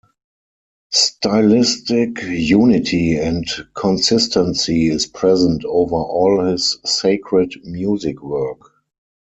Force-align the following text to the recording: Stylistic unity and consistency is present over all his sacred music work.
Stylistic 0.91 2.23
unity 2.23 3.19
and 3.19 3.45
consistency 3.75 4.89
is 4.89 5.05
present 5.05 5.63
over 5.63 5.95
all 5.97 6.43
his 6.43 6.79
sacred 6.83 7.53
music 7.63 8.23
work. 8.23 8.61